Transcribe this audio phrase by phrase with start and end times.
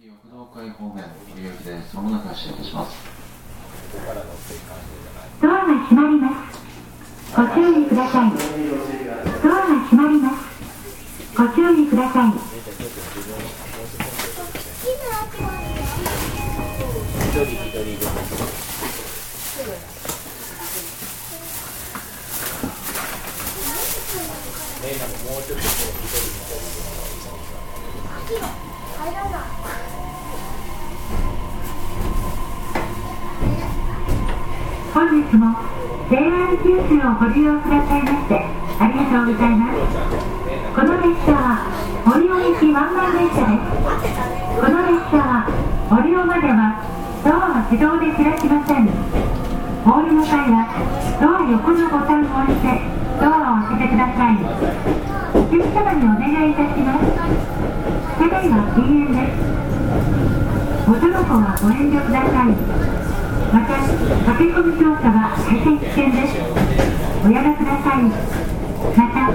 [0.00, 1.94] 木翼道会方面ご利用です。
[1.94, 2.54] まもなく発車い。
[2.54, 2.96] たします。
[5.42, 6.58] ドアが閉まります。
[7.36, 8.30] ご注意ください。
[8.30, 10.36] ドアが閉まります。
[11.36, 12.32] ご注意ください。
[34.92, 35.54] 本日も
[36.10, 38.34] JR 九州をご利用くださいまして
[38.80, 39.78] ありがとうございます。
[40.74, 41.62] この列車は
[42.06, 43.70] 森尾行きワンマン列車です。
[44.58, 45.46] この列車は
[45.90, 46.82] 森尾までは
[47.22, 48.90] ドアは自動で開きません。
[49.86, 50.66] お降りの際は
[51.22, 52.82] ドア横のボタンを押して
[53.22, 54.42] ドアを開けてください。
[55.38, 57.06] お客様にお願いいたします。
[58.18, 59.46] 車内は禁煙です。
[60.90, 62.99] おタバコはご遠慮ください。
[63.52, 66.38] また、駆け込み乗車は大変危険です。
[67.26, 68.06] おやめください。
[68.94, 69.26] また、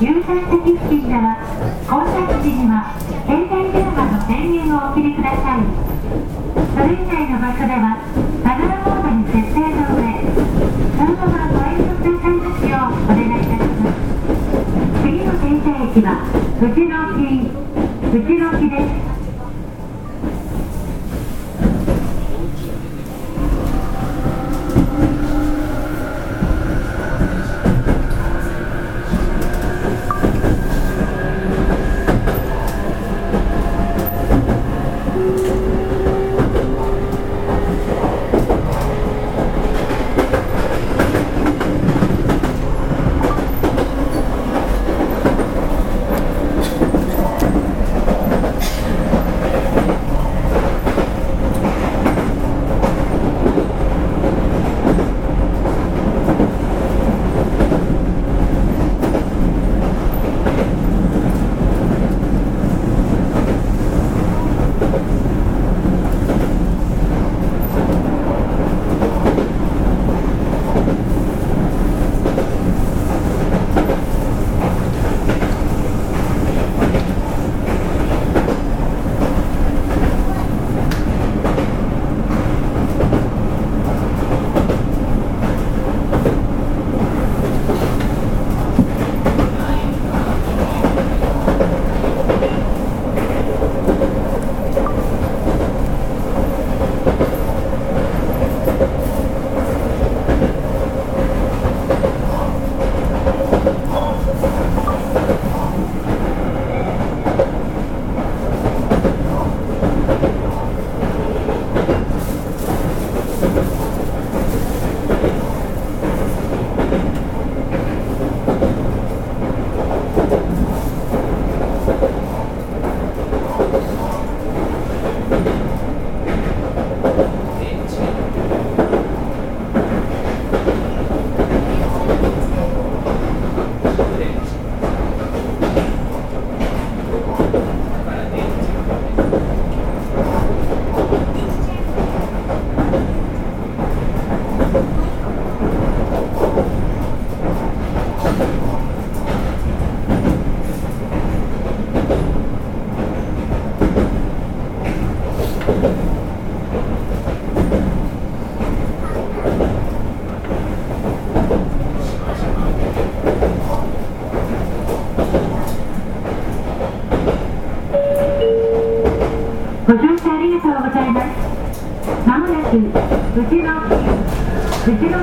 [0.00, 1.36] 優待席付近では、
[1.84, 2.96] 降車時には
[3.28, 5.68] 携帯電話の電源をお切りください。
[6.72, 8.00] それ以外の場所では、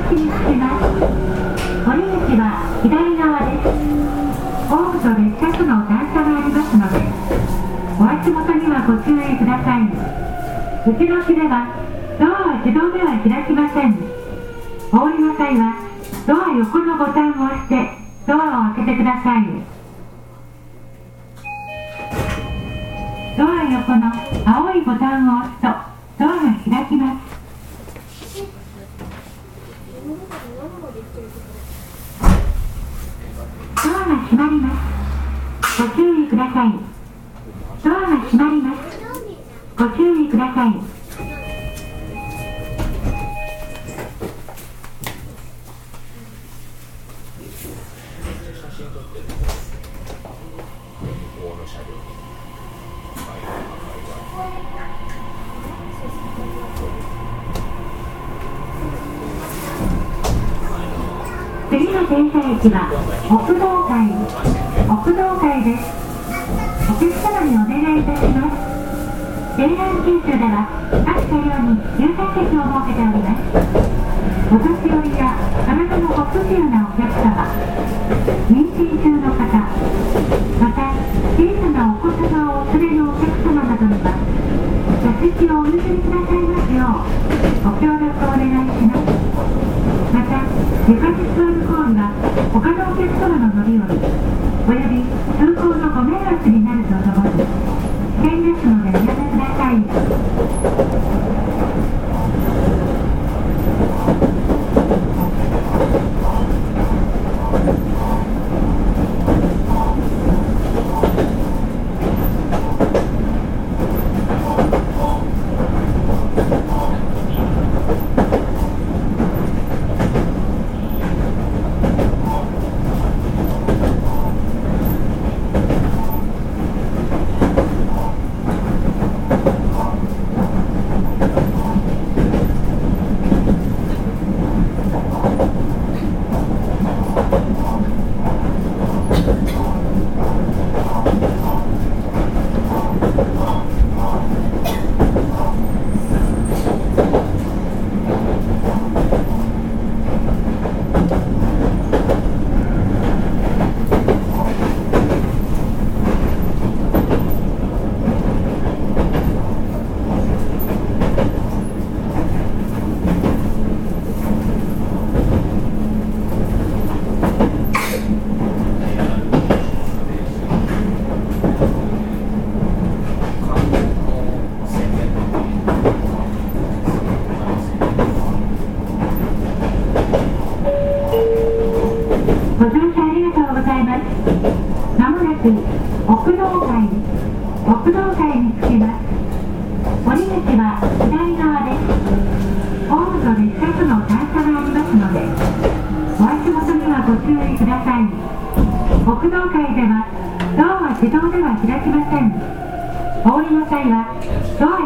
[0.00, 0.84] の木に着きます。
[1.84, 3.68] 堀口は左側です。
[4.68, 6.96] ホームと列車との段差がありますので、
[7.98, 9.84] お足元にはご注意ください。
[10.84, 11.76] 藤の木では、
[12.18, 13.98] ドアは自動では開きません。
[14.92, 15.76] お降りの際は、
[16.26, 17.74] ドア横のボタンを押して、
[18.26, 19.44] ドアを開けてください。
[23.36, 24.12] ドア横の
[24.44, 25.68] 青いボタンを押すと
[26.18, 27.40] ドアが開きます。
[33.82, 34.70] ドアが閉まりま
[35.66, 35.82] す。
[35.82, 36.72] ご注意ください。
[37.82, 38.78] ドアが閉まります。
[39.76, 40.74] ご注意ください。
[61.68, 64.10] 次の停車駅は奥道会
[64.88, 65.86] 奥道会です。
[66.90, 68.58] お客様にお願いいたします。
[69.56, 69.70] JR
[70.02, 70.66] 九州では
[71.06, 73.54] 各車両に優先席を設けております。
[74.50, 77.46] お年寄りや体のご不自由なお客様
[78.50, 79.46] 妊娠中の方
[80.58, 80.90] また
[81.38, 84.10] 小さなお子様をお連れのお客様などには
[85.06, 86.09] 座席をお譲りく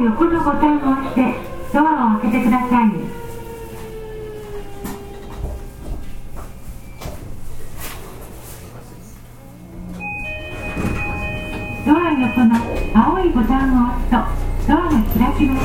[0.04, 1.20] 横のボタンを押して
[1.72, 2.90] ドアを開けてください。
[11.86, 12.54] ドア横の
[12.94, 14.16] 青いボタンを押すと
[14.68, 15.00] ドアが開
[15.38, 15.64] きます。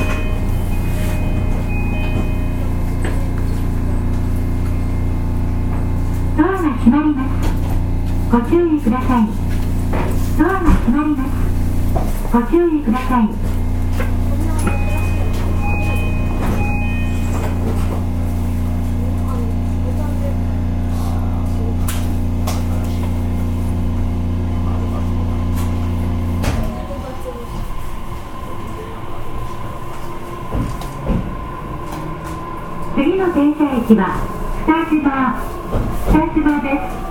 [6.38, 7.52] ドアが閉まります。
[8.32, 9.28] ご注意ください。
[10.38, 11.30] ドアが閉まります。
[12.32, 13.69] ご注意ください。
[33.20, 34.16] の停車駅は
[34.64, 35.36] 北島
[36.08, 37.09] 北島です。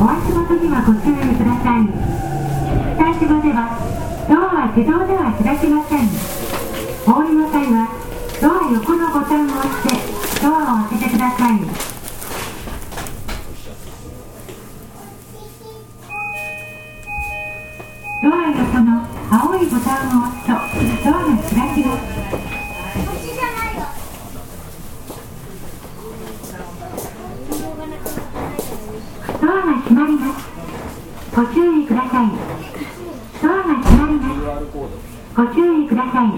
[0.00, 2.14] お足元にはご注意ください。
[2.94, 3.94] 北島では
[4.28, 6.08] ドアは自動では開きません
[7.06, 7.88] お降りの際は
[8.40, 11.60] ドア横のボタンを押してドアを開けてください
[18.22, 20.52] ドア横の青いボタンを押すと
[21.04, 22.02] ドアが開きます
[29.40, 30.42] ドアが閉まります
[31.36, 32.28] ご注意ください
[33.42, 33.74] ドアが
[34.54, 36.30] 閉まりますご注意ください。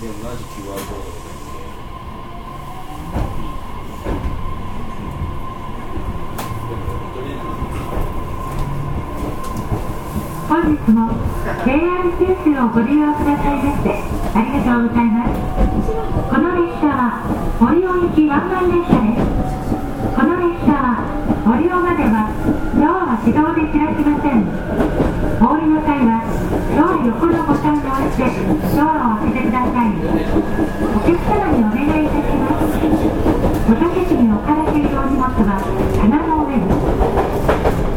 [0.00, 1.40] で同じ QR コードで
[6.68, 6.82] でも
[7.14, 7.36] とりあ
[10.48, 10.98] 本日も
[11.66, 11.78] JR
[12.18, 15.34] 九州をご利用くださいましてありがとうございます
[16.30, 17.26] この列車は
[17.58, 19.26] 森尾行きワンマン列車です
[20.14, 21.02] この列車は
[21.42, 22.30] 森尾までは
[22.78, 24.46] ドアは自動で開きません
[25.42, 26.22] お降りの際は
[26.78, 28.30] ドア横のボタンを押して
[28.78, 32.86] ドアを開けてくださいお客様にお願いいたします
[33.66, 35.58] お座席に置かれているお荷物は
[35.98, 36.70] 棚の上に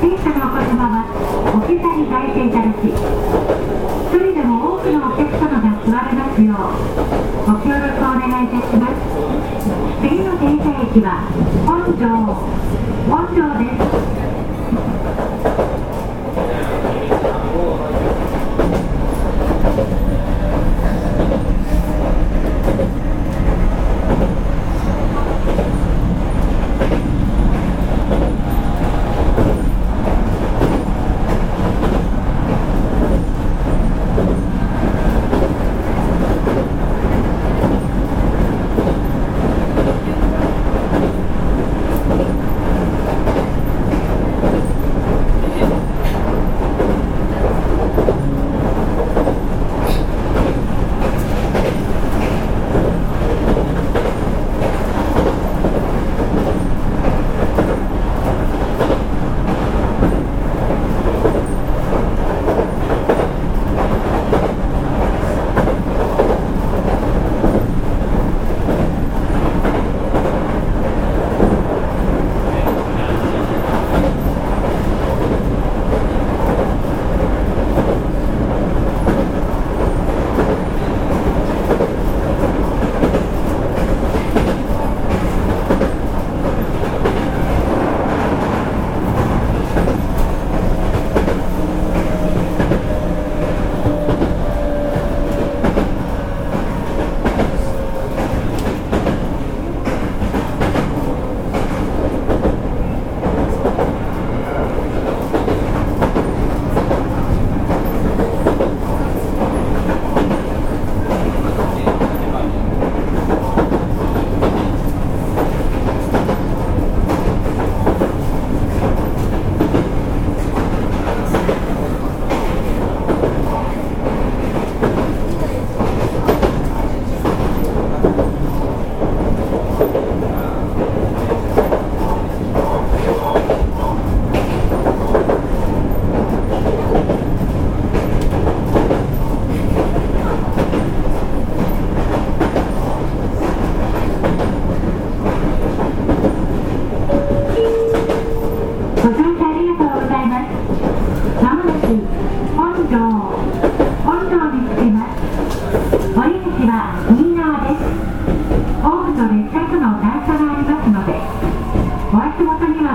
[0.01, 1.05] 小さなお子様は
[1.53, 6.57] お膝に抱いていただき一人でも多くのお客様が座れますよう
[7.45, 8.97] ご協力をお願いいたします。
[10.01, 11.29] 次の停車駅は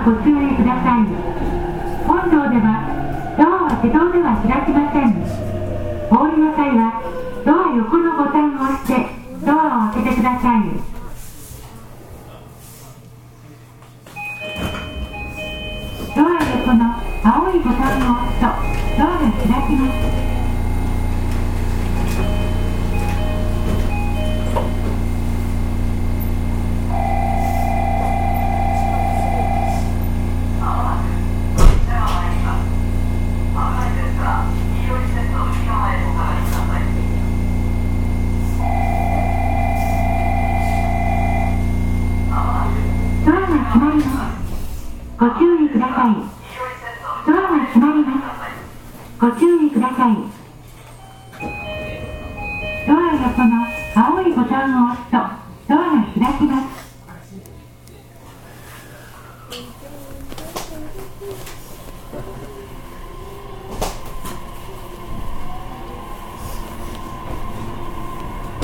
[0.09, 1.05] ご注意ください。
[2.09, 5.21] 本堂ではドアは手動では開きません。
[6.09, 7.05] お降りの際は
[7.45, 9.05] ドア横のボタンを押して
[9.45, 10.88] ドアを開けてください。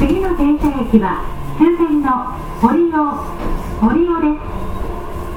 [0.07, 1.25] 次の停車駅は
[1.57, 2.95] 終点の堀尾
[3.81, 4.45] 堀尾です。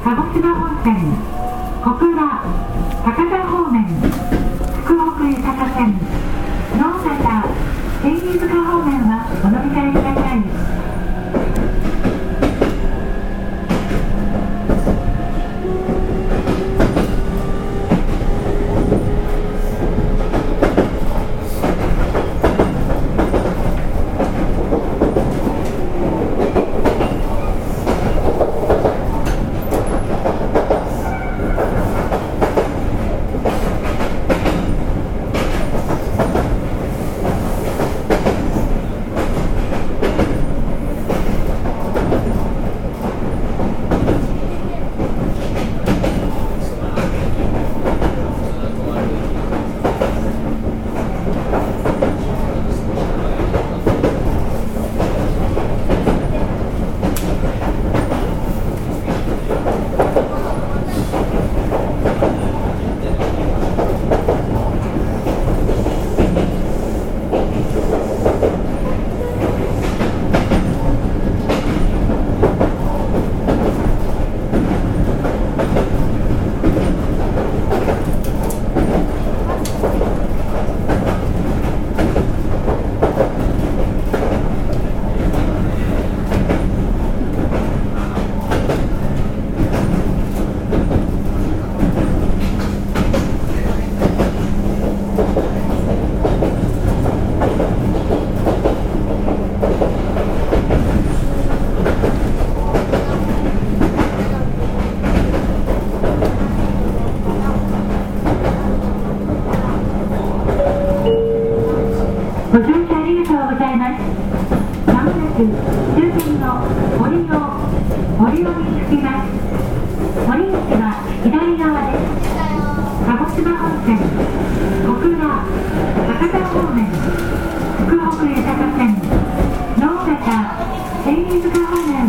[0.03, 1.26] 鹿児島本線。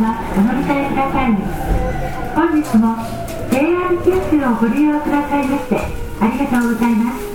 [0.08, 1.36] はお乗り換えください
[2.32, 2.96] 本日も
[3.52, 7.28] JR 九州をご利用くださいましてありがとうございます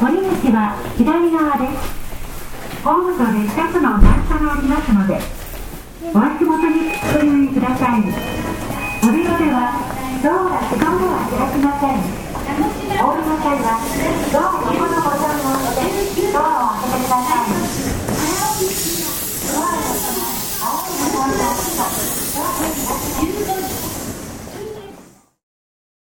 [0.00, 1.92] 堀口は左側です
[2.80, 5.20] ホームと列車との段差がありますので
[6.16, 9.76] お足元にご留意くださいお出かけは
[10.24, 12.00] ドアがドアは開きません
[13.04, 13.76] お降りの際は
[14.32, 17.44] ドア横のボタンを押してドアを開けてくださ
[18.88, 18.91] い
[21.22, 21.38] 15
[23.68, 23.81] 時。